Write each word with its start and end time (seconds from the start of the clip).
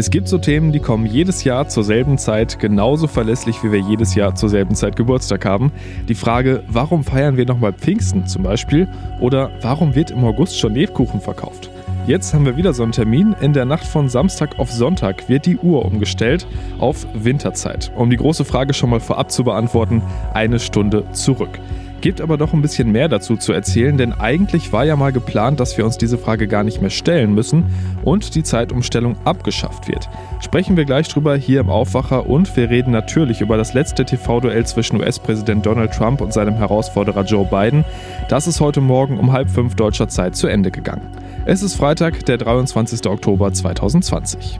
Es 0.00 0.10
gibt 0.10 0.28
so 0.28 0.38
Themen, 0.38 0.72
die 0.72 0.80
kommen 0.80 1.04
jedes 1.04 1.44
Jahr 1.44 1.68
zur 1.68 1.84
selben 1.84 2.16
Zeit, 2.16 2.58
genauso 2.58 3.06
verlässlich 3.06 3.62
wie 3.62 3.70
wir 3.70 3.80
jedes 3.80 4.14
Jahr 4.14 4.34
zur 4.34 4.48
selben 4.48 4.74
Zeit 4.74 4.96
Geburtstag 4.96 5.44
haben. 5.44 5.72
Die 6.08 6.14
Frage, 6.14 6.64
warum 6.68 7.04
feiern 7.04 7.36
wir 7.36 7.44
nochmal 7.44 7.74
Pfingsten 7.74 8.26
zum 8.26 8.42
Beispiel? 8.42 8.88
Oder 9.20 9.50
warum 9.60 9.94
wird 9.94 10.10
im 10.10 10.24
August 10.24 10.58
schon 10.58 10.74
Lebkuchen 10.74 11.20
verkauft? 11.20 11.68
Jetzt 12.06 12.32
haben 12.32 12.46
wir 12.46 12.56
wieder 12.56 12.72
so 12.72 12.82
einen 12.82 12.92
Termin. 12.92 13.36
In 13.42 13.52
der 13.52 13.66
Nacht 13.66 13.84
von 13.84 14.08
Samstag 14.08 14.58
auf 14.58 14.72
Sonntag 14.72 15.28
wird 15.28 15.44
die 15.44 15.58
Uhr 15.58 15.84
umgestellt 15.84 16.46
auf 16.78 17.06
Winterzeit. 17.12 17.92
Um 17.94 18.08
die 18.08 18.16
große 18.16 18.46
Frage 18.46 18.72
schon 18.72 18.88
mal 18.88 19.00
vorab 19.00 19.30
zu 19.30 19.44
beantworten, 19.44 20.00
eine 20.32 20.60
Stunde 20.60 21.04
zurück. 21.12 21.60
Gibt 22.00 22.22
aber 22.22 22.38
doch 22.38 22.54
ein 22.54 22.62
bisschen 22.62 22.92
mehr 22.92 23.08
dazu 23.08 23.36
zu 23.36 23.52
erzählen, 23.52 23.98
denn 23.98 24.14
eigentlich 24.14 24.72
war 24.72 24.84
ja 24.84 24.96
mal 24.96 25.12
geplant, 25.12 25.60
dass 25.60 25.76
wir 25.76 25.84
uns 25.84 25.98
diese 25.98 26.16
Frage 26.16 26.48
gar 26.48 26.64
nicht 26.64 26.80
mehr 26.80 26.90
stellen 26.90 27.34
müssen 27.34 27.64
und 28.04 28.34
die 28.34 28.42
Zeitumstellung 28.42 29.16
abgeschafft 29.24 29.86
wird. 29.86 30.08
Sprechen 30.40 30.78
wir 30.78 30.86
gleich 30.86 31.08
drüber 31.08 31.36
hier 31.36 31.60
im 31.60 31.68
Aufwacher 31.68 32.26
und 32.26 32.56
wir 32.56 32.70
reden 32.70 32.90
natürlich 32.90 33.42
über 33.42 33.58
das 33.58 33.74
letzte 33.74 34.06
TV-Duell 34.06 34.64
zwischen 34.64 34.96
US-Präsident 34.96 35.66
Donald 35.66 35.92
Trump 35.92 36.22
und 36.22 36.32
seinem 36.32 36.54
Herausforderer 36.54 37.24
Joe 37.24 37.44
Biden. 37.44 37.84
Das 38.28 38.46
ist 38.46 38.60
heute 38.60 38.80
Morgen 38.80 39.18
um 39.18 39.32
halb 39.32 39.50
fünf 39.50 39.74
deutscher 39.74 40.08
Zeit 40.08 40.36
zu 40.36 40.46
Ende 40.46 40.70
gegangen. 40.70 41.06
Es 41.44 41.62
ist 41.62 41.74
Freitag, 41.74 42.24
der 42.24 42.38
23. 42.38 43.06
Oktober 43.06 43.52
2020. 43.52 44.58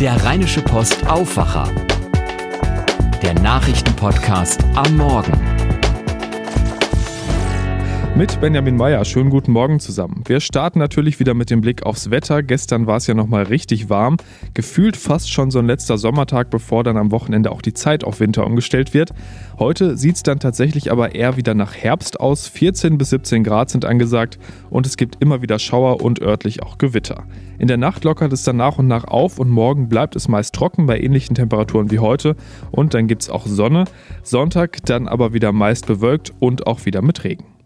Der 0.00 0.24
Rheinische 0.24 0.62
Post 0.62 1.06
Aufwacher. 1.06 1.68
Der 3.22 3.34
Nachrichtenpodcast 3.34 4.64
am 4.74 4.96
Morgen 4.96 5.49
mit 8.16 8.40
Benjamin 8.40 8.76
Meyer. 8.76 9.04
Schönen 9.04 9.30
guten 9.30 9.52
Morgen 9.52 9.78
zusammen. 9.78 10.22
Wir 10.26 10.40
starten 10.40 10.78
natürlich 10.78 11.20
wieder 11.20 11.34
mit 11.34 11.48
dem 11.48 11.60
Blick 11.60 11.84
aufs 11.84 12.10
Wetter. 12.10 12.42
Gestern 12.42 12.86
war 12.86 12.96
es 12.96 13.06
ja 13.06 13.14
nochmal 13.14 13.44
richtig 13.44 13.88
warm. 13.88 14.16
Gefühlt 14.52 14.96
fast 14.96 15.32
schon 15.32 15.50
so 15.50 15.58
ein 15.58 15.66
letzter 15.66 15.96
Sommertag, 15.96 16.50
bevor 16.50 16.82
dann 16.82 16.96
am 16.96 17.12
Wochenende 17.12 17.50
auch 17.52 17.62
die 17.62 17.72
Zeit 17.72 18.02
auf 18.04 18.20
Winter 18.20 18.46
umgestellt 18.46 18.94
wird. 18.94 19.12
Heute 19.58 19.96
sieht 19.96 20.16
es 20.16 20.22
dann 20.22 20.40
tatsächlich 20.40 20.90
aber 20.90 21.14
eher 21.14 21.36
wieder 21.36 21.54
nach 21.54 21.74
Herbst 21.74 22.20
aus. 22.20 22.48
14 22.48 22.98
bis 22.98 23.10
17 23.10 23.44
Grad 23.44 23.70
sind 23.70 23.84
angesagt 23.84 24.38
und 24.70 24.86
es 24.86 24.96
gibt 24.96 25.22
immer 25.22 25.40
wieder 25.40 25.58
Schauer 25.58 26.02
und 26.02 26.20
örtlich 26.20 26.62
auch 26.62 26.78
Gewitter. 26.78 27.24
In 27.58 27.68
der 27.68 27.76
Nacht 27.76 28.04
lockert 28.04 28.32
es 28.32 28.42
dann 28.42 28.56
nach 28.56 28.78
und 28.78 28.86
nach 28.86 29.04
auf 29.04 29.38
und 29.38 29.50
morgen 29.50 29.88
bleibt 29.88 30.16
es 30.16 30.26
meist 30.26 30.54
trocken 30.54 30.86
bei 30.86 30.98
ähnlichen 30.98 31.36
Temperaturen 31.36 31.90
wie 31.90 32.00
heute 32.00 32.36
und 32.70 32.94
dann 32.94 33.06
gibt 33.06 33.22
es 33.22 33.30
auch 33.30 33.46
Sonne. 33.46 33.84
Sonntag 34.22 34.78
dann 34.86 35.06
aber 35.06 35.32
wieder 35.32 35.52
meist 35.52 35.86
bewölkt 35.86 36.32
und 36.40 36.66
auch 36.66 36.86
wieder 36.86 37.02
mit 37.02 37.24
Regen. 37.24 37.59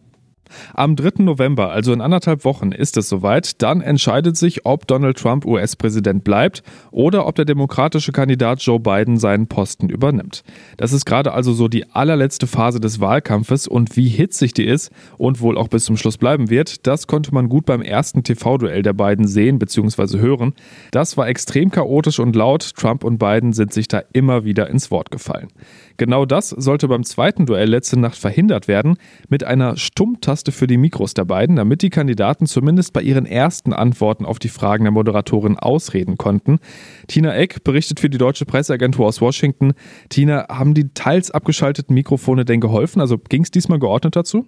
Am 0.75 0.97
3. 0.97 1.23
November, 1.23 1.71
also 1.71 1.93
in 1.93 2.01
anderthalb 2.01 2.45
Wochen, 2.45 2.73
ist 2.73 2.97
es 2.97 3.09
soweit. 3.09 3.63
Dann 3.63 3.81
entscheidet 3.81 4.37
sich, 4.37 4.67
ob 4.67 4.87
Donald 4.87 5.19
Trump 5.19 5.45
US-Präsident 5.45 6.25
bleibt 6.25 6.63
oder 6.91 7.27
ob 7.27 7.35
der 7.35 7.45
demokratische 7.45 8.13
Kandidat 8.13 8.63
Joe 8.63 8.81
Biden 8.81 9.19
seinen 9.19 9.47
Posten 9.47 9.89
übernimmt. 9.89 10.45
Das 10.77 10.93
ist 10.93 11.05
gerade 11.05 11.33
also 11.33 11.53
so 11.53 11.69
die 11.69 11.91
allerletzte 11.91 12.47
Phase 12.47 12.81
des 12.81 13.01
Wahlkampfes 13.01 13.69
und 13.69 13.97
wie 13.97 14.09
hitzig 14.09 14.55
die 14.55 14.65
ist 14.65 14.91
und 15.19 15.41
wohl 15.41 15.59
auch 15.59 15.69
bis 15.69 15.85
zum 15.85 15.97
Schluss 15.97 16.19
bleiben 16.19 16.51
wird, 16.51 16.87
das 16.87 17.07
konnte 17.07 17.35
man 17.35 17.49
gut 17.49 17.67
beim 17.67 17.83
ersten 17.83 18.23
TV-Duell 18.23 18.83
der 18.83 18.93
beiden 18.93 19.27
sehen 19.27 19.59
bzw. 19.59 20.19
hören. 20.19 20.55
Das 20.91 21.17
war 21.17 21.29
extrem 21.29 21.71
chaotisch 21.71 22.19
und 22.19 22.37
laut. 22.37 22.75
Trump 22.77 23.05
und 23.05 23.19
Biden 23.19 23.53
sind 23.53 23.73
sich 23.73 23.89
da 23.89 24.03
immer 24.13 24.45
wieder 24.45 24.69
ins 24.69 24.91
Wort 24.91 25.11
gefallen. 25.11 25.48
Genau 25.97 26.27
das 26.27 26.51
sollte 26.51 26.89
beim 26.89 27.05
zweiten 27.05 27.47
Duell 27.47 27.69
letzte 27.69 27.99
Nacht 27.99 28.19
verhindert 28.19 28.69
werden 28.69 28.97
mit 29.29 29.45
einer 29.45 29.77
Stummtaste 29.77 30.25
Taste 30.25 30.53
für 30.53 30.67
die 30.67 30.79
Mikros 30.79 31.15
der 31.15 31.25
beiden, 31.25 31.57
damit 31.57 31.83
die 31.83 31.91
Kandidaten 31.91 32.47
zumindest 32.47 32.93
bei 32.93 33.03
ihren 33.03 33.27
ersten 33.27 33.73
Antworten 33.73 34.25
auf 34.25 34.39
die 34.39 34.49
Fragen 34.49 34.85
der 34.85 34.91
Moderatorin 34.91 35.59
ausreden 35.59 36.17
konnten. 36.17 36.59
Tina 37.07 37.35
Eck 37.35 37.63
berichtet 37.63 38.01
für 38.01 38.11
die 38.11 38.19
deutsche 38.19 38.47
Presseagentur 38.47 39.07
aus 39.07 39.21
Washington. 39.21 39.75
Tina, 40.09 40.47
haben 40.49 40.75
die 40.75 40.89
teils 40.95 41.31
abgeschalteten 41.31 41.95
Mikrofone 41.95 42.45
denn 42.45 42.61
geholfen? 42.61 43.01
Also 43.01 43.19
ging 43.19 43.43
es 43.43 43.51
diesmal 43.51 43.79
geordnet 43.79 44.17
dazu? 44.17 44.47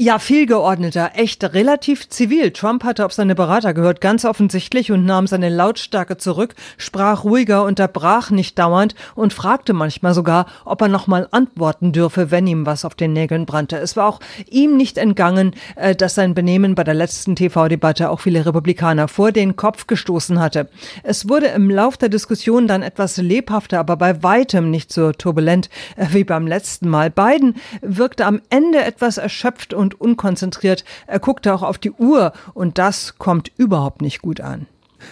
Ja, 0.00 0.20
viel 0.20 0.46
geordneter, 0.46 1.10
echt 1.16 1.42
relativ 1.42 2.08
zivil. 2.08 2.52
Trump 2.52 2.84
hatte 2.84 3.04
auf 3.04 3.12
seine 3.12 3.34
Berater 3.34 3.74
gehört, 3.74 4.00
ganz 4.00 4.24
offensichtlich, 4.24 4.92
und 4.92 5.04
nahm 5.04 5.26
seine 5.26 5.48
Lautstärke 5.48 6.16
zurück, 6.16 6.54
sprach 6.76 7.24
ruhiger, 7.24 7.64
unterbrach 7.64 8.30
nicht 8.30 8.56
dauernd 8.60 8.94
und 9.16 9.32
fragte 9.32 9.72
manchmal 9.72 10.14
sogar, 10.14 10.46
ob 10.64 10.82
er 10.82 10.86
nochmal 10.86 11.26
antworten 11.32 11.90
dürfe, 11.90 12.30
wenn 12.30 12.46
ihm 12.46 12.64
was 12.64 12.84
auf 12.84 12.94
den 12.94 13.12
Nägeln 13.12 13.44
brannte. 13.44 13.76
Es 13.78 13.96
war 13.96 14.06
auch 14.06 14.20
ihm 14.48 14.76
nicht 14.76 14.98
entgangen, 14.98 15.56
äh, 15.74 15.96
dass 15.96 16.14
sein 16.14 16.32
Benehmen 16.32 16.76
bei 16.76 16.84
der 16.84 16.94
letzten 16.94 17.34
TV-Debatte 17.34 18.10
auch 18.10 18.20
viele 18.20 18.46
Republikaner 18.46 19.08
vor 19.08 19.32
den 19.32 19.56
Kopf 19.56 19.88
gestoßen 19.88 20.38
hatte. 20.38 20.68
Es 21.02 21.28
wurde 21.28 21.46
im 21.46 21.70
Lauf 21.70 21.96
der 21.96 22.08
Diskussion 22.08 22.68
dann 22.68 22.82
etwas 22.82 23.16
lebhafter, 23.16 23.80
aber 23.80 23.96
bei 23.96 24.22
weitem 24.22 24.70
nicht 24.70 24.92
so 24.92 25.10
turbulent 25.10 25.68
äh, 25.96 26.06
wie 26.12 26.22
beim 26.22 26.46
letzten 26.46 26.88
Mal. 26.88 27.10
Biden 27.10 27.56
wirkte 27.82 28.26
am 28.26 28.40
Ende 28.48 28.84
etwas 28.84 29.18
erschöpft 29.18 29.74
und 29.74 29.87
und 29.88 30.00
unkonzentriert. 30.00 30.84
Er 31.06 31.18
guckte 31.18 31.54
auch 31.54 31.62
auf 31.62 31.78
die 31.78 31.92
Uhr 31.92 32.32
und 32.54 32.76
das 32.78 33.16
kommt 33.18 33.50
überhaupt 33.56 34.02
nicht 34.02 34.20
gut 34.20 34.40
an. 34.40 34.66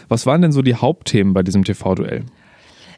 Was 0.08 0.26
waren 0.26 0.42
denn 0.42 0.52
so 0.52 0.60
die 0.62 0.74
Hauptthemen 0.74 1.32
bei 1.32 1.42
diesem 1.42 1.64
TV-Duell? 1.64 2.24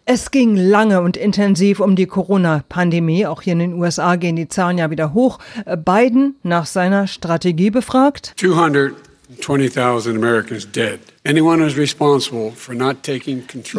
Es 0.05 0.31
ging 0.31 0.57
lange 0.57 1.03
und 1.03 1.19
intensiv 1.19 1.81
um 1.81 1.95
die 1.95 2.07
Corona-Pandemie. 2.07 3.27
Auch 3.27 3.43
hier 3.43 3.53
in 3.53 3.59
den 3.59 3.75
USA 3.75 4.17
gehen 4.17 4.37
die 4.37 4.49
Zahlen 4.49 4.79
ja 4.79 4.91
wieder 4.91 5.13
hoch. 5.13 5.39
Biden 5.85 6.37
nach 6.43 6.65
seiner 6.65 7.07
Strategie 7.07 7.71
befragt. 7.71 8.35
220.000 8.39 10.17
Americans 10.17 10.73
dead. 10.73 10.99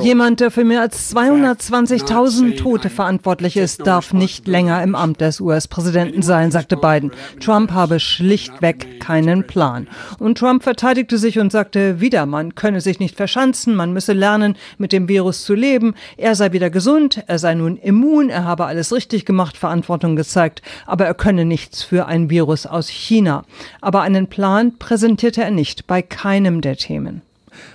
Jemand, 0.04 0.40
der 0.40 0.52
für 0.52 0.64
mehr 0.64 0.82
als 0.82 1.16
220.000 1.16 2.58
Tote 2.58 2.92
verantwortlich 2.92 3.58
ist, 3.58 3.88
darf 3.88 4.14
nicht 4.14 4.48
länger 4.48 4.84
im 4.84 4.94
Amt 4.94 5.20
des 5.20 5.42
US-Präsidenten 5.42 6.22
sein, 6.22 6.52
sagte 6.52 6.78
Biden. 6.78 7.12
Trump 7.40 7.72
habe 7.72 8.00
schlichtweg 8.00 9.00
keinen 9.00 9.48
Plan. 9.48 9.88
Und 10.20 10.38
Trump 10.38 10.62
verteidigte 10.62 11.18
sich 11.18 11.40
und 11.40 11.52
sagte 11.52 12.00
wieder, 12.00 12.28
man 12.28 12.54
könne 12.54 12.82
sich 12.82 13.00
nicht 13.00 13.16
verschanzen, 13.16 13.74
man 13.74 13.94
müsse 13.94 14.14
lernen, 14.14 14.56
mit 14.78 14.92
dem 14.92 15.08
Virus 15.08 15.44
zu 15.44 15.56
leben. 15.56 15.96
Er 16.18 16.36
sei 16.36 16.52
wieder 16.52 16.70
gesund, 16.70 17.24
er 17.26 17.40
sei 17.40 17.56
nun 17.56 17.78
immun, 17.78 18.30
er 18.30 18.44
habe 18.44 18.66
alles 18.66 18.94
richtig 18.94 19.26
gemacht, 19.26 19.58
Verantwortung 19.58 20.16
gezeigt, 20.16 20.62
aber 20.86 21.08
er 21.08 21.16
könne 21.16 21.46
nichts 21.46 21.81
für 21.81 22.06
ein 22.06 22.30
Virus 22.30 22.68
aus 22.68 22.90
China. 22.90 23.44
Aber 23.81 24.02
einen 24.02 24.28
Plan 24.28 24.78
präsentierte 24.78 25.42
er 25.42 25.50
nicht 25.50 25.88
bei 25.88 26.04
keinem 26.04 26.62
der 26.62 26.78
Themen. 26.78 27.24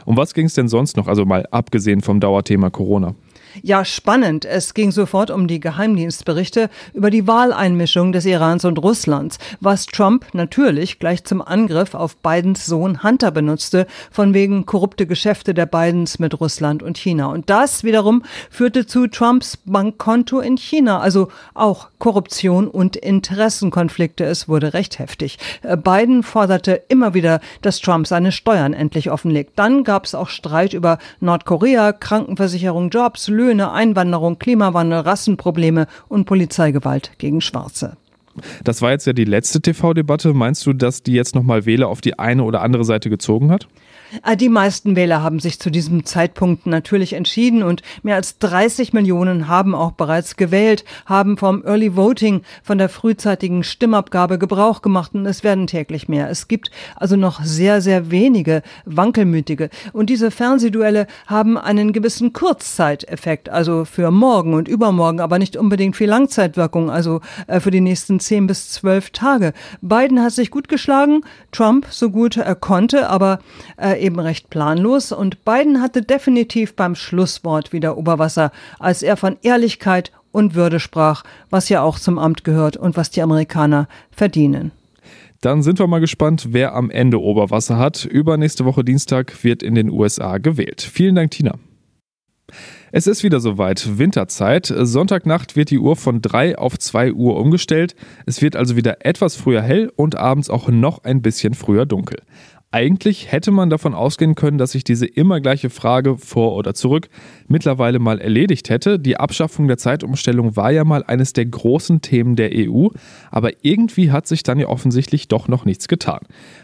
Um 0.05 0.17
was 0.17 0.35
ging 0.35 0.47
es 0.47 0.55
denn 0.55 0.69
sonst 0.69 0.97
noch, 0.97 1.09
also 1.09 1.25
mal 1.25 1.47
abgesehen 1.51 2.01
vom 2.01 2.21
Dauerthema 2.21 2.71
Corona? 2.71 3.15
Ja, 3.63 3.85
spannend. 3.85 4.45
Es 4.45 4.75
ging 4.75 4.91
sofort 4.91 5.31
um 5.31 5.47
die 5.47 5.61
Geheimdienstberichte 5.61 6.69
über 6.93 7.11
die 7.11 7.27
Wahleinmischung 7.27 8.11
des 8.11 8.27
Irans 8.27 8.65
und 8.65 8.79
Russlands, 8.79 9.39
was 9.61 9.87
Trump 9.87 10.27
natürlich 10.33 10.99
gleich 10.99 11.25
zum 11.25 11.41
Angriff 11.41 11.95
auf 11.95 12.17
Bidens 12.17 12.67
Sohn 12.67 13.03
Hunter 13.05 13.31
benutzte, 13.31 13.87
von 14.11 14.35
wegen 14.35 14.67
korrupte 14.67 15.07
Geschäfte 15.07 15.55
der 15.55 15.67
Bidens 15.67 16.19
mit 16.19 16.41
Russland 16.41 16.83
und 16.83 16.99
China. 16.99 17.27
Und 17.27 17.49
das 17.49 17.85
wiederum 17.85 18.25
führte 18.51 18.87
zu 18.87 19.07
Trumps 19.07 19.57
Bankkonto 19.65 20.41
in 20.41 20.57
China, 20.57 20.99
also 20.99 21.29
auch 21.55 21.91
Korruption 21.99 22.67
und 22.67 22.97
Interessenkonflikte. 22.97 24.25
Es 24.25 24.49
wurde 24.49 24.75
recht 24.75 24.99
heftig. 24.99 25.39
Äh, 25.63 25.77
Biden 25.77 26.25
forderte 26.25 26.83
immer 26.89 27.15
wieder, 27.15 27.41
dass 27.63 27.81
Trump 27.81 28.07
seine 28.07 28.33
Steuern 28.33 28.75
endlich 28.75 29.11
offenlegt. 29.11 29.53
Dann 29.57 29.85
gab 29.85 30.07
es 30.07 30.15
auch 30.15 30.29
Streit 30.29 30.73
über 30.75 30.99
Nordkorea, 31.21 31.93
Krankenversicherung, 31.93 32.91
Jobs, 32.91 33.29
Löhne, 33.29 33.44
Löhne, 33.45 33.73
Einwanderung, 33.73 34.39
Klimawandel, 34.39 35.01
Rassenprobleme 35.01 35.87
und 36.09 36.25
Polizeigewalt 36.25 37.13
gegen 37.19 37.43
Schwarze. 37.43 37.97
Das 38.65 38.83
war 38.83 38.91
jetzt 38.91 39.07
ja 39.07 39.13
die 39.13 39.25
letzte 39.25 39.61
TV-Debatte. 39.61 40.33
Meinst 40.33 40.67
du, 40.67 40.73
dass 40.73 41.03
die 41.03 41.13
jetzt 41.13 41.35
nochmal 41.35 41.67
Wähler 41.67 41.89
auf 41.89 42.01
die 42.01 42.19
eine 42.19 42.43
oder 42.43 42.63
andere 42.63 42.85
Seite 42.85 43.11
gezogen 43.11 43.51
hat? 43.51 43.69
Ah, 44.23 44.37
die 44.37 44.49
meisten 44.49 44.97
Wähler 44.97 45.23
haben 45.23 45.41
sich 45.41 45.59
zu 45.59 45.71
diesem 45.71 46.05
Zeitpunkt 46.05 46.67
natürlich 46.67 47.15
entschieden 47.15 47.63
und 47.63 47.83
mehr 48.03 48.17
als 48.17 48.39
30 48.39 48.93
Millionen 48.93 49.49
haben 49.49 49.75
auch 49.75 49.93
bereits 49.93 50.37
gewählt, 50.37 50.85
haben 51.07 51.37
vom 51.37 51.65
Early 51.65 51.97
Voting, 51.97 52.43
von 52.63 52.79
der 52.79 52.89
frühzeitigen 52.89 53.65
Stimmabgabe 53.65 54.39
Gebrauch 54.39 54.83
gemacht 54.83 55.15
und 55.15 55.27
es 55.27 55.45
werden 55.45 55.67
täglich 55.67 56.09
mehr. 56.09 56.31
Es 56.31 56.49
gibt 56.49 56.71
also 56.97 57.17
noch 57.17 57.43
sehr, 57.43 57.81
sehr 57.81 58.11
wenige 58.11 58.63
Wankelmütige. 58.85 59.71
Und 59.93 60.11
diese 60.11 60.31
Fernsehduelle 60.31 61.07
haben 61.27 61.59
einen 61.59 61.93
gewissen 61.93 62.33
Kurzzeiteffekt, 62.33 63.49
also 63.49 63.85
für 63.85 64.11
morgen 64.11 64.55
und 64.55 64.69
übermorgen, 64.69 65.21
aber 65.21 65.39
nicht 65.39 65.57
unbedingt 65.57 65.97
viel 65.97 66.09
Langzeitwirkung, 66.09 66.91
also 66.91 67.21
äh, 67.47 67.61
für 67.61 67.71
die 67.71 67.81
nächsten 67.81 68.21
10 68.21 68.47
bis 68.47 68.71
12 68.71 69.11
Tage. 69.11 69.53
Biden 69.81 70.23
hat 70.23 70.33
sich 70.33 70.51
gut 70.51 70.69
geschlagen, 70.69 71.23
Trump 71.53 71.87
so 71.91 72.11
gut 72.11 72.37
er 72.37 72.55
konnte, 72.55 73.09
aber 73.09 73.39
äh, 73.81 73.94
eben 73.99 74.19
recht 74.21 74.51
planlos 74.51 75.13
und 75.13 75.45
Biden 75.45 75.81
hatte 75.81 76.03
definitiv 76.03 76.75
beim 76.77 76.95
Schlusswort 76.95 77.73
wieder 77.73 77.97
Oberwasser, 77.97 78.53
als 78.79 79.03
er 79.03 79.17
von 79.17 79.37
Ehrlichkeit 79.43 80.13
und 80.33 80.55
Würde 80.55 80.81
sprach, 80.81 81.25
was 81.51 81.69
ja 81.69 81.83
auch 81.83 81.99
zum 81.99 82.19
Amt 82.19 82.45
gehört 82.45 82.77
und 82.77 82.97
was 82.97 83.11
die 83.11 83.23
Amerikaner 83.23 83.89
verdienen. 84.11 84.73
Dann 85.41 85.63
sind 85.63 85.79
wir 85.79 85.87
mal 85.87 86.01
gespannt, 86.01 86.49
wer 86.53 86.75
am 86.75 86.91
Ende 86.91 87.21
Oberwasser 87.21 87.77
hat. 87.77 88.05
Übernächste 88.05 88.65
Woche 88.65 88.83
Dienstag 88.83 89.45
wird 89.45 89.63
in 89.63 89.75
den 89.75 89.91
USA 89.91 90.39
gewählt. 90.39 90.81
Vielen 90.81 91.15
Dank, 91.15 91.33
Tina. 91.33 91.59
Es 92.93 93.07
ist 93.07 93.25
wieder 93.25 93.41
soweit, 93.41 93.99
Winterzeit. 93.99 94.73
Sonntagnacht 94.75 95.57
wird 95.57 95.71
die 95.71 95.81
Uhr 95.81 95.97
von 95.97 96.23
3 96.23 96.57
auf 96.59 96.79
2 96.79 97.13
Uhr 97.13 97.37
umgestellt. 97.37 97.97
Es 98.25 98.41
wird 98.41 98.55
also 98.55 98.77
wieder 98.77 99.05
etwas 99.05 99.35
früher 99.35 99.63
hell 99.63 99.93
und 99.97 100.17
abends 100.17 100.49
auch 100.49 100.69
noch 100.69 101.03
ein 101.03 101.21
bisschen 101.21 101.55
früher 101.55 101.87
dunkel. 101.87 102.21
Eigentlich 102.75 103.31
hätte 103.31 103.53
man 103.53 103.71
davon 103.71 103.95
ausgehen 103.95 104.35
können, 104.35 104.59
dass 104.59 104.73
sich 104.73 104.83
diese 104.83 105.07
immer 105.07 105.41
gleiche 105.41 105.71
Frage 105.71 106.19
vor 106.19 106.57
oder 106.57 106.75
zurück 106.75 107.09
mittlerweile 107.47 108.01
mal 108.01 108.21
erledigt 108.21 108.69
hätte. 108.69 108.99
Die 108.99 109.17
Abschaffung 109.17 109.69
der 109.69 109.79
Zeitumstellung 109.79 110.57
war 110.57 110.73
ja 110.73 110.83
mal 110.83 111.05
eines 111.05 111.35
der 111.35 111.47
großen 111.47 112.01
Themen 112.01 112.35
der 112.35 112.51
EU, 112.53 112.89
aber 113.31 113.53
irgendwie 113.63 114.11
hat 114.11 114.27
sich 114.27 114.43
dann 114.43 114.59
ja 114.59 114.67
offensichtlich 114.67 115.29
doch 115.29 115.47
noch 115.47 115.65
nichts 115.65 115.87
getan. 115.87 116.23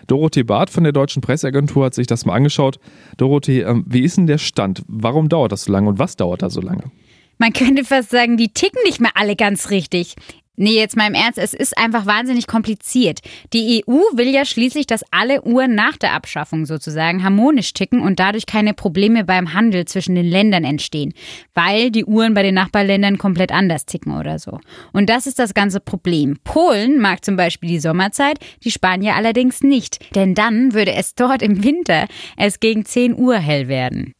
Dorothee 0.09 0.43
Barth 0.43 0.71
von 0.71 0.83
der 0.83 0.93
Deutschen 0.93 1.23
Presseagentur 1.23 1.85
hat 1.85 1.95
sich 1.95 2.09
das 2.09 2.27
mal 2.27 2.35
angeschaut. 2.35 2.81
Dorothee, 3.17 3.61
ähm, 3.61 3.85
wie 3.87 4.01
ist 4.01 4.17
denn 4.17 4.27
der 4.27 4.39
Stand? 4.39 4.83
Warum 4.89 5.29
dauert 5.29 5.53
das 5.53 5.62
so 5.62 5.71
lange 5.71 5.91
und 5.91 6.01
was 6.01 6.17
dauert 6.17 6.43
da 6.43 6.51
so 6.51 6.61
lange? 6.61 6.91
Man 7.39 7.53
könnte 7.53 7.85
fast 7.85 8.11
sagen, 8.11 8.37
die 8.37 8.49
ticken 8.49 8.83
nicht 8.85 9.01
mehr 9.01 9.12
alle 9.15 9.37
ganz 9.37 9.71
richtig. 9.71 10.17
Nee, 10.62 10.75
jetzt 10.75 10.95
mal 10.95 11.07
im 11.07 11.15
Ernst, 11.15 11.39
es 11.39 11.55
ist 11.55 11.79
einfach 11.79 12.05
wahnsinnig 12.05 12.47
kompliziert. 12.47 13.21
Die 13.55 13.83
EU 13.83 13.95
will 14.12 14.29
ja 14.29 14.45
schließlich, 14.45 14.87
dass 14.87 15.03
alle 15.11 15.41
Uhren 15.41 15.75
nach 15.75 15.97
der 15.97 16.12
Abschaffung 16.12 16.67
sozusagen 16.67 17.25
harmonisch 17.25 17.73
ticken 17.73 18.03
und 18.03 18.21
dadurch 18.21 18.45
keine 18.45 18.75
Probleme 18.75 19.25
beim 19.25 19.55
Handel 19.55 19.87
zwischen 19.87 20.17
den 20.17 20.27
Ländern 20.27 20.65
entstehen, 20.65 21.15
weil 21.55 21.91
die 21.91 22.05
Uhren 22.05 22.35
bei 22.35 22.43
den 22.43 22.57
Nachbarländern 22.57 23.17
komplett 23.17 23.53
anders 23.53 23.87
ticken 23.87 24.19
oder 24.19 24.39
so. 24.39 24.61
Und 24.93 25.09
das 25.09 25.27
ist 25.27 25.39
das 25.39 25.55
ganze 25.55 25.81
Problem. 25.81 26.37
Polen 26.45 27.01
mag 27.01 27.25
zum 27.25 27.37
Beispiel 27.37 27.71
die 27.71 27.81
Sommerzeit, 27.81 28.39
die 28.62 28.71
Spanier 28.71 29.15
allerdings 29.15 29.62
nicht, 29.62 30.15
denn 30.15 30.35
dann 30.35 30.75
würde 30.75 30.93
es 30.93 31.15
dort 31.15 31.41
im 31.41 31.65
Winter 31.65 32.07
erst 32.37 32.61
gegen 32.61 32.85
10 32.85 33.17
Uhr 33.17 33.37
hell 33.39 33.69
werden. 33.69 34.12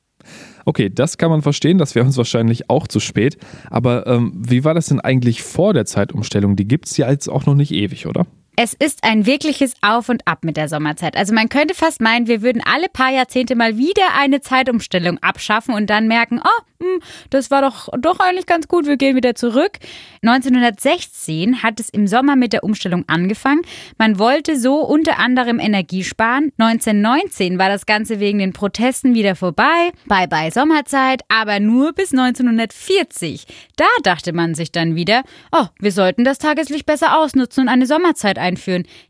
Okay, 0.65 0.91
das 0.91 1.19
kann 1.19 1.31
man 1.31 1.43
verstehen, 1.43 1.79
das 1.79 1.95
wäre 1.95 2.07
uns 2.07 2.17
wahrscheinlich 2.17 2.71
auch 2.71 2.87
zu 2.87 3.01
spät. 3.01 3.39
Aber 3.71 4.07
ähm, 4.07 4.33
wie 4.37 4.65
war 4.65 4.75
das 4.75 4.87
denn 4.87 5.01
eigentlich 5.01 5.43
vor 5.43 5.75
der 5.75 5.87
Zeitumstellung? 5.87 6.57
Die 6.57 6.67
gibt 6.67 6.87
es 6.87 6.97
ja 6.97 7.11
jetzt 7.11 7.29
auch 7.29 7.47
noch 7.47 7.55
nicht 7.55 7.73
ewig, 7.73 8.07
oder? 8.07 8.27
Es 8.63 8.75
ist 8.75 9.05
ein 9.05 9.25
wirkliches 9.25 9.73
Auf 9.81 10.11
und 10.11 10.29
Ab 10.29 10.45
mit 10.45 10.59
der 10.59 10.69
Sommerzeit. 10.69 11.17
Also 11.17 11.33
man 11.33 11.49
könnte 11.49 11.73
fast 11.73 12.03
meinen, 12.03 12.27
wir 12.27 12.43
würden 12.43 12.61
alle 12.63 12.91
paar 12.91 13.11
Jahrzehnte 13.11 13.57
mal 13.57 13.79
wieder 13.79 14.03
eine 14.19 14.43
Zeitumstellung 14.43 15.17
abschaffen 15.23 15.73
und 15.73 15.89
dann 15.89 16.09
merken, 16.09 16.43
oh, 16.45 16.85
hm, 16.85 17.01
das 17.31 17.51
war 17.51 17.63
doch, 17.63 17.89
doch 17.99 18.21
eigentlich 18.21 18.45
ganz 18.45 18.69
gut, 18.69 18.87
wir 18.87 18.99
gehen 18.99 19.17
wieder 19.17 19.35
zurück. 19.35 19.79
1916 20.23 21.63
hat 21.63 21.81
es 21.81 21.89
im 21.89 22.07
Sommer 22.07 22.37
mit 22.37 22.53
der 22.53 22.63
Umstellung 22.63 23.05
angefangen. 23.07 23.63
Man 23.97 24.19
wollte 24.19 24.59
so 24.61 24.81
unter 24.81 25.19
anderem 25.19 25.59
Energie 25.59 26.05
sparen. 26.05 26.53
1919 26.59 27.59
war 27.59 27.71
das 27.71 27.87
Ganze 27.87 28.21
wegen 28.21 28.41
den 28.41 28.53
Protesten 28.53 29.15
wieder 29.15 29.37
vorbei. 29.37 29.91
Bye 30.05 30.29
bye 30.29 30.51
Sommerzeit, 30.51 31.23
aber 31.29 31.61
nur 31.61 31.95
bis 31.95 32.13
1940. 32.13 33.47
Da 33.77 33.87
dachte 34.03 34.35
man 34.35 34.55
sich 34.55 34.71
dann 34.71 34.97
wieder, 34.97 35.23
oh, 35.51 35.65
wir 35.79 35.93
sollten 35.93 36.25
das 36.25 36.39
Tageslicht 36.39 36.85
besser 36.85 37.19
ausnutzen 37.19 37.63
und 37.63 37.69
eine 37.71 37.87
Sommerzeit 37.87 38.37
einführen. 38.37 38.50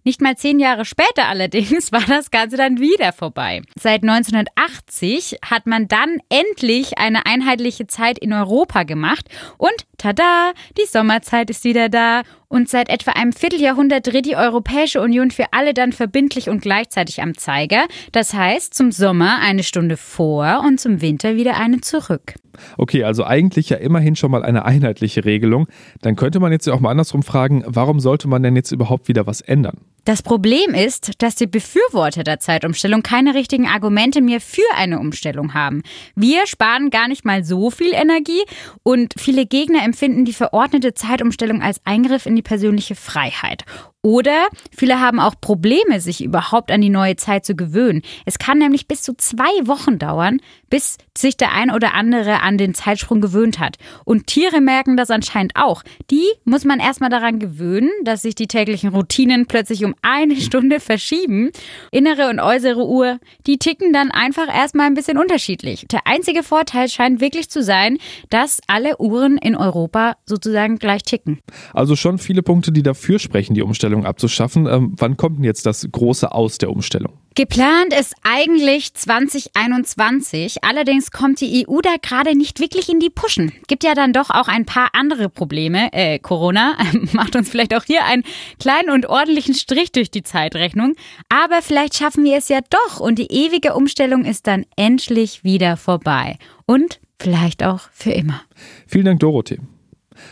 Nicht 0.04 0.20
mal 0.20 0.36
zehn 0.36 0.58
Jahre 0.58 0.84
später 0.84 1.28
allerdings 1.28 1.92
war 1.92 2.04
das 2.06 2.30
Ganze 2.30 2.56
dann 2.56 2.80
wieder 2.80 3.12
vorbei. 3.12 3.62
Seit 3.78 4.02
1980 4.02 5.38
hat 5.44 5.66
man 5.66 5.88
dann 5.88 6.18
endlich 6.28 6.98
eine 6.98 7.26
Einheit 7.26 7.50
einheitliche 7.50 7.86
Zeit 7.86 8.18
in 8.18 8.32
Europa 8.32 8.84
gemacht 8.84 9.28
und 9.58 9.74
tada, 9.98 10.52
die 10.78 10.86
Sommerzeit 10.86 11.50
ist 11.50 11.64
wieder 11.64 11.88
da 11.88 12.22
und 12.50 12.68
seit 12.68 12.90
etwa 12.90 13.12
einem 13.12 13.32
Vierteljahrhundert 13.32 14.06
dreht 14.06 14.26
die 14.26 14.36
Europäische 14.36 15.00
Union 15.00 15.30
für 15.30 15.46
alle 15.52 15.72
dann 15.72 15.92
verbindlich 15.92 16.50
und 16.50 16.60
gleichzeitig 16.60 17.22
am 17.22 17.36
Zeiger. 17.36 17.84
Das 18.12 18.34
heißt, 18.34 18.74
zum 18.74 18.90
Sommer 18.92 19.38
eine 19.40 19.62
Stunde 19.62 19.96
vor 19.96 20.62
und 20.66 20.78
zum 20.80 21.00
Winter 21.00 21.36
wieder 21.36 21.56
eine 21.56 21.80
zurück. 21.80 22.34
Okay, 22.76 23.04
also 23.04 23.24
eigentlich 23.24 23.70
ja 23.70 23.76
immerhin 23.76 24.16
schon 24.16 24.32
mal 24.32 24.42
eine 24.42 24.64
einheitliche 24.64 25.24
Regelung. 25.24 25.68
Dann 26.02 26.16
könnte 26.16 26.40
man 26.40 26.50
jetzt 26.50 26.66
ja 26.66 26.74
auch 26.74 26.80
mal 26.80 26.90
andersrum 26.90 27.22
fragen, 27.22 27.62
warum 27.66 28.00
sollte 28.00 28.26
man 28.26 28.42
denn 28.42 28.56
jetzt 28.56 28.72
überhaupt 28.72 29.06
wieder 29.06 29.26
was 29.26 29.40
ändern? 29.40 29.78
Das 30.04 30.22
Problem 30.22 30.74
ist, 30.74 31.22
dass 31.22 31.34
die 31.34 31.46
Befürworter 31.46 32.24
der 32.24 32.40
Zeitumstellung 32.40 33.02
keine 33.02 33.34
richtigen 33.34 33.66
Argumente 33.66 34.20
mehr 34.20 34.40
für 34.40 34.62
eine 34.76 34.98
Umstellung 34.98 35.54
haben. 35.54 35.82
Wir 36.14 36.46
sparen 36.46 36.90
gar 36.90 37.08
nicht 37.08 37.24
mal 37.24 37.44
so 37.44 37.70
viel 37.70 37.92
Energie 37.92 38.42
und 38.82 39.14
viele 39.18 39.46
Gegner 39.46 39.84
empfinden 39.84 40.24
die 40.24 40.32
verordnete 40.32 40.94
Zeitumstellung 40.94 41.62
als 41.62 41.80
Eingriff 41.84 42.26
in 42.26 42.36
die 42.36 42.42
persönliche 42.42 42.94
Freiheit. 42.94 43.64
Oder 44.02 44.48
viele 44.74 44.98
haben 44.98 45.20
auch 45.20 45.34
Probleme, 45.38 46.00
sich 46.00 46.24
überhaupt 46.24 46.72
an 46.72 46.80
die 46.80 46.88
neue 46.88 47.16
Zeit 47.16 47.44
zu 47.44 47.54
gewöhnen. 47.54 48.00
Es 48.24 48.38
kann 48.38 48.56
nämlich 48.56 48.88
bis 48.88 49.02
zu 49.02 49.14
zwei 49.14 49.50
Wochen 49.64 49.98
dauern, 49.98 50.40
bis 50.70 50.96
sich 51.18 51.36
der 51.36 51.52
ein 51.52 51.70
oder 51.70 51.92
andere 51.92 52.40
an 52.40 52.56
den 52.56 52.72
Zeitsprung 52.72 53.20
gewöhnt 53.20 53.58
hat. 53.58 53.76
Und 54.06 54.26
Tiere 54.26 54.62
merken 54.62 54.96
das 54.96 55.10
anscheinend 55.10 55.52
auch. 55.54 55.82
Die 56.10 56.24
muss 56.44 56.64
man 56.64 56.80
erstmal 56.80 57.10
daran 57.10 57.40
gewöhnen, 57.40 57.90
dass 58.04 58.22
sich 58.22 58.34
die 58.34 58.46
täglichen 58.46 58.88
Routinen 58.88 59.44
plötzlich 59.44 59.84
um 59.84 59.94
eine 60.00 60.36
Stunde 60.40 60.80
verschieben. 60.80 61.50
Innere 61.90 62.30
und 62.30 62.40
äußere 62.40 62.86
Uhr, 62.86 63.18
die 63.46 63.58
ticken 63.58 63.92
dann 63.92 64.10
einfach 64.10 64.48
erstmal 64.48 64.86
ein 64.86 64.94
bisschen 64.94 65.18
unterschiedlich. 65.18 65.84
Der 65.90 66.06
einzige 66.06 66.42
Vorteil 66.42 66.88
scheint 66.88 67.20
wirklich 67.20 67.50
zu 67.50 67.62
sein, 67.62 67.98
dass 68.30 68.60
alle 68.66 68.98
Uhren 68.98 69.36
in 69.36 69.56
Europa 69.56 70.16
sozusagen 70.24 70.78
gleich 70.78 71.02
ticken. 71.02 71.40
Also 71.74 71.96
schon 71.96 72.16
viele 72.16 72.42
Punkte, 72.42 72.72
die 72.72 72.82
dafür 72.82 73.18
sprechen, 73.18 73.52
die 73.52 73.62
Umstellung 73.62 73.89
Umstellung 73.90 74.06
abzuschaffen. 74.06 74.66
Ähm, 74.66 74.94
wann 74.96 75.16
kommt 75.16 75.38
denn 75.38 75.44
jetzt 75.44 75.66
das 75.66 75.86
große 75.90 76.30
Aus 76.32 76.58
der 76.58 76.70
Umstellung? 76.70 77.12
Geplant 77.34 77.92
ist 77.98 78.14
eigentlich 78.22 78.94
2021. 78.94 80.64
Allerdings 80.64 81.10
kommt 81.10 81.40
die 81.40 81.66
EU 81.66 81.80
da 81.80 81.94
gerade 82.00 82.36
nicht 82.36 82.60
wirklich 82.60 82.88
in 82.88 83.00
die 83.00 83.10
Puschen. 83.10 83.52
Gibt 83.66 83.84
ja 83.84 83.94
dann 83.94 84.12
doch 84.12 84.30
auch 84.30 84.48
ein 84.48 84.66
paar 84.66 84.90
andere 84.92 85.28
Probleme. 85.28 85.92
Äh, 85.92 86.18
Corona 86.18 86.76
macht 87.12 87.36
uns 87.36 87.48
vielleicht 87.48 87.74
auch 87.74 87.84
hier 87.84 88.04
einen 88.04 88.24
kleinen 88.58 88.90
und 88.90 89.06
ordentlichen 89.06 89.54
Strich 89.54 89.92
durch 89.92 90.10
die 90.10 90.22
Zeitrechnung. 90.22 90.94
Aber 91.28 91.62
vielleicht 91.62 91.96
schaffen 91.96 92.24
wir 92.24 92.36
es 92.36 92.48
ja 92.48 92.60
doch 92.68 93.00
und 93.00 93.18
die 93.18 93.30
ewige 93.30 93.74
Umstellung 93.74 94.24
ist 94.24 94.46
dann 94.46 94.66
endlich 94.76 95.44
wieder 95.44 95.76
vorbei. 95.76 96.36
Und 96.66 97.00
vielleicht 97.18 97.64
auch 97.64 97.80
für 97.92 98.12
immer. 98.12 98.42
Vielen 98.86 99.04
Dank, 99.04 99.20
Dorothee. 99.20 99.58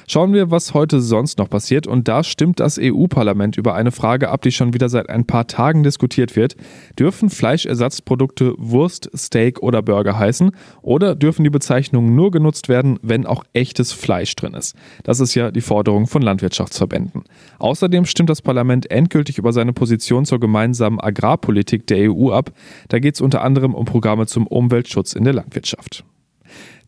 Schauen 0.06 0.32
wir, 0.32 0.50
was 0.50 0.74
heute 0.74 1.00
sonst 1.00 1.38
noch 1.38 1.50
passiert. 1.50 1.86
Und 1.86 2.08
da 2.08 2.22
stimmt 2.24 2.60
das 2.60 2.78
EU-Parlament 2.80 3.56
über 3.56 3.74
eine 3.74 3.92
Frage 3.92 4.30
ab, 4.30 4.42
die 4.42 4.52
schon 4.52 4.74
wieder 4.74 4.88
seit 4.88 5.08
ein 5.10 5.26
paar 5.26 5.46
Tagen 5.46 5.82
diskutiert 5.82 6.36
wird. 6.36 6.56
Dürfen 6.98 7.30
Fleischersatzprodukte 7.30 8.54
Wurst, 8.58 9.10
Steak 9.16 9.62
oder 9.62 9.82
Burger 9.82 10.18
heißen? 10.18 10.52
Oder 10.82 11.14
dürfen 11.14 11.44
die 11.44 11.50
Bezeichnungen 11.50 12.14
nur 12.14 12.30
genutzt 12.30 12.68
werden, 12.68 12.98
wenn 13.02 13.26
auch 13.26 13.44
echtes 13.52 13.92
Fleisch 13.92 14.34
drin 14.36 14.54
ist? 14.54 14.76
Das 15.04 15.20
ist 15.20 15.34
ja 15.34 15.50
die 15.50 15.60
Forderung 15.60 16.06
von 16.06 16.22
Landwirtschaftsverbänden. 16.22 17.24
Außerdem 17.58 18.04
stimmt 18.04 18.30
das 18.30 18.42
Parlament 18.42 18.90
endgültig 18.90 19.38
über 19.38 19.52
seine 19.52 19.72
Position 19.72 20.24
zur 20.24 20.40
gemeinsamen 20.40 21.00
Agrarpolitik 21.00 21.86
der 21.86 22.10
EU 22.12 22.30
ab. 22.30 22.52
Da 22.88 22.98
geht 22.98 23.14
es 23.14 23.20
unter 23.20 23.42
anderem 23.42 23.74
um 23.74 23.84
Programme 23.84 24.26
zum 24.26 24.46
Umweltschutz 24.46 25.12
in 25.12 25.24
der 25.24 25.34
Landwirtschaft. 25.34 26.04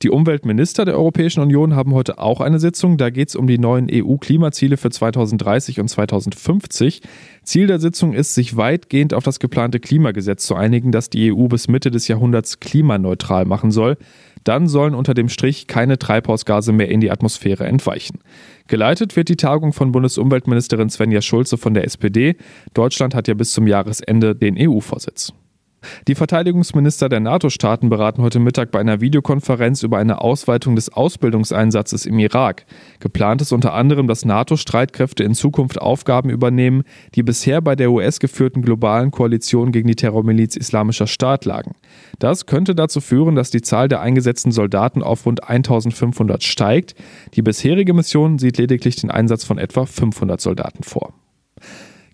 Die 0.03 0.11
Umweltminister 0.11 0.87
der 0.87 0.95
Europäischen 0.95 1.41
Union 1.41 1.77
haben 1.77 1.93
heute 1.93 2.19
auch 2.19 2.41
eine 2.41 2.59
Sitzung. 2.59 2.97
Da 2.97 3.11
geht 3.11 3.29
es 3.29 3.37
um 3.37 3.47
die 3.47 3.59
neuen 3.59 3.89
EU-Klimaziele 3.93 4.79
für 4.79 4.91
2030 4.91 5.79
und 5.79 5.89
2050. 5.89 7.03
Ziel 7.43 7.67
der 7.67 7.79
Sitzung 7.81 8.15
ist, 8.15 8.35
sich 8.35 8.57
weitgehend 8.57 9.13
auf 9.13 9.25
das 9.25 9.41
geplante 9.41 9.79
Klimagesetz 9.79 10.47
zu 10.47 10.55
einigen, 10.55 10.91
das 10.91 11.11
die 11.11 11.33
EU 11.33 11.49
bis 11.49 11.69
Mitte 11.69 11.91
des 11.91 12.09
Jahrhunderts 12.09 12.61
klimaneutral 12.61 13.45
machen 13.45 13.71
soll. 13.71 13.99
Dann 14.45 14.69
sollen 14.69 14.95
unter 14.95 15.13
dem 15.13 15.29
Strich 15.29 15.67
keine 15.67 15.99
Treibhausgase 15.99 16.73
mehr 16.73 16.89
in 16.89 17.01
die 17.01 17.11
Atmosphäre 17.11 17.67
entweichen. 17.67 18.21
Geleitet 18.69 19.17
wird 19.17 19.29
die 19.29 19.37
Tagung 19.37 19.73
von 19.73 19.93
Bundesumweltministerin 19.93 20.89
Svenja 20.89 21.21
Schulze 21.21 21.59
von 21.59 21.75
der 21.75 21.85
SPD. 21.85 22.37
Deutschland 22.73 23.15
hat 23.15 23.29
ja 23.29 23.35
bis 23.35 23.53
zum 23.53 23.67
Jahresende 23.67 24.35
den 24.35 24.57
EU-Vorsitz. 24.59 25.35
Die 26.09 26.15
Verteidigungsminister 26.15 27.09
der 27.09 27.21
NATO-Staaten 27.21 27.89
beraten 27.89 28.23
heute 28.23 28.41
Mittag 28.41 28.71
bei 28.71 28.81
einer 28.81 29.01
Videokonferenz 29.01 29.83
über 29.83 29.99
eine 29.99 30.21
Ausweitung 30.21 30.75
des 30.75 30.93
Ausbildungseinsatzes 30.93 32.07
im 32.07 32.19
Irak. 32.19 32.67
Geplant 33.01 33.43
ist 33.43 33.53
unter 33.53 33.75
anderem, 33.75 34.07
dass 34.07 34.25
NATO-Streitkräfte 34.25 35.25
in 35.25 35.35
Zukunft 35.35 35.81
Aufgaben 35.81 36.31
übernehmen, 36.31 36.85
die 37.15 37.23
bisher 37.23 37.61
bei 37.61 37.77
der 37.77 37.91
US-geführten 37.91 38.63
globalen 38.63 39.11
Koalition 39.11 39.73
gegen 39.73 39.89
die 39.89 39.95
Terrormiliz 39.95 40.57
Islamischer 40.57 41.07
Staat 41.07 41.45
lagen. 41.45 41.77
Das 42.19 42.47
könnte 42.47 42.75
dazu 42.75 43.01
führen, 43.01 43.35
dass 43.35 43.51
die 43.51 43.63
Zahl 43.63 43.89
der 43.89 44.01
eingesetzten 44.01 44.53
Soldaten 44.53 45.03
auf 45.03 45.27
rund 45.27 45.49
1500 45.49 46.43
steigt. 46.43 46.95
Die 47.35 47.43
bisherige 47.43 47.95
Mission 47.95 48.39
sieht 48.39 48.59
lediglich 48.59 48.97
den 48.97 49.11
Einsatz 49.11 49.45
von 49.45 49.59
etwa 49.59 49.87
500 49.87 50.41
Soldaten 50.41 50.83
vor. 50.83 51.13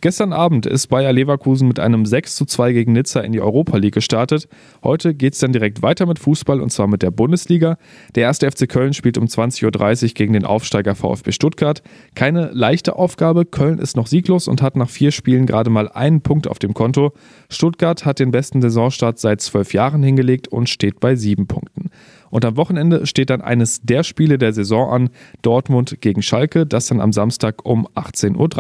Gestern 0.06 0.32
Abend 0.32 0.66
ist 0.66 0.86
Bayer 0.86 1.12
Leverkusen 1.12 1.66
mit 1.66 1.80
einem 1.80 2.06
6 2.06 2.36
zu 2.36 2.44
2 2.44 2.72
gegen 2.72 2.92
Nizza 2.92 3.22
in 3.22 3.32
die 3.32 3.40
Europa 3.40 3.76
League 3.76 3.94
gestartet. 3.94 4.46
Heute 4.84 5.14
geht 5.14 5.32
es 5.32 5.40
dann 5.40 5.50
direkt 5.50 5.82
weiter 5.82 6.06
mit 6.06 6.20
Fußball 6.20 6.60
und 6.60 6.70
zwar 6.70 6.86
mit 6.86 7.02
der 7.02 7.10
Bundesliga. 7.10 7.76
Der 8.14 8.22
erste 8.22 8.48
FC 8.48 8.68
Köln 8.68 8.92
spielt 8.92 9.18
um 9.18 9.24
20.30 9.24 10.04
Uhr 10.04 10.08
gegen 10.14 10.32
den 10.34 10.44
Aufsteiger 10.44 10.94
VfB 10.94 11.32
Stuttgart. 11.32 11.82
Keine 12.14 12.52
leichte 12.52 12.94
Aufgabe. 12.94 13.46
Köln 13.46 13.80
ist 13.80 13.96
noch 13.96 14.06
sieglos 14.06 14.46
und 14.46 14.62
hat 14.62 14.76
nach 14.76 14.90
vier 14.90 15.10
Spielen 15.10 15.44
gerade 15.44 15.70
mal 15.70 15.88
einen 15.88 16.20
Punkt 16.20 16.46
auf 16.46 16.60
dem 16.60 16.72
Konto. 16.72 17.12
Stuttgart 17.50 18.04
hat 18.04 18.20
den 18.20 18.30
besten 18.30 18.62
Saisonstart 18.62 19.18
seit 19.18 19.40
zwölf 19.40 19.74
Jahren 19.74 20.04
hingelegt 20.04 20.46
und 20.46 20.68
steht 20.68 21.00
bei 21.00 21.16
sieben 21.16 21.48
Punkten. 21.48 21.90
Und 22.36 22.44
am 22.44 22.58
Wochenende 22.58 23.06
steht 23.06 23.30
dann 23.30 23.40
eines 23.40 23.80
der 23.80 24.02
Spiele 24.02 24.36
der 24.36 24.52
Saison 24.52 24.92
an, 24.92 25.08
Dortmund 25.40 26.02
gegen 26.02 26.20
Schalke, 26.20 26.66
das 26.66 26.86
dann 26.86 27.00
am 27.00 27.10
Samstag 27.10 27.64
um 27.64 27.88
18.30 27.94 28.36
Uhr. 28.36 28.50